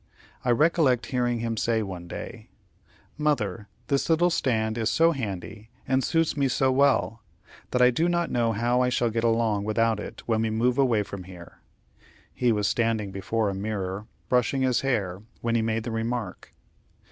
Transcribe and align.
I 0.43 0.49
recollect 0.49 1.05
hearing 1.13 1.41
him 1.41 1.55
say 1.57 1.83
one 1.83 2.07
day: 2.07 2.49
"Mother, 3.19 3.67
this 3.85 4.09
little 4.09 4.31
stand 4.31 4.75
is 4.75 4.89
so 4.89 5.11
handy, 5.11 5.69
and 5.87 6.03
suits 6.03 6.35
me 6.35 6.47
so 6.47 6.71
well, 6.71 7.21
that 7.69 7.83
I 7.83 7.91
do 7.91 8.09
not 8.09 8.31
know 8.31 8.51
how 8.51 8.81
I 8.81 8.89
shall 8.89 9.11
get 9.11 9.23
along 9.23 9.63
without 9.63 9.99
it 9.99 10.23
when 10.25 10.41
we 10.41 10.49
move 10.49 10.79
away 10.79 11.03
from 11.03 11.25
here." 11.25 11.59
He 12.33 12.51
was 12.51 12.67
standing 12.67 13.11
before 13.11 13.47
a 13.47 13.53
mirror, 13.53 14.07
brushing 14.27 14.63
his 14.63 14.81
hair, 14.81 15.21
when 15.41 15.53
he 15.53 15.61
made 15.61 15.83
the 15.83 15.91
remark. 15.91 16.51